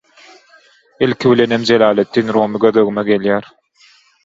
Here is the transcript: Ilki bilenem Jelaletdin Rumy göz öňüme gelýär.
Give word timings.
Ilki 1.07 1.31
bilenem 1.33 1.67
Jelaletdin 1.71 2.33
Rumy 2.39 2.59
göz 2.65 2.83
öňüme 2.85 3.07
gelýär. 3.13 3.53